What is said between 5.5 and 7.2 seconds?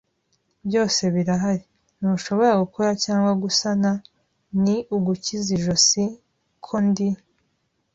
ijosi ko ndi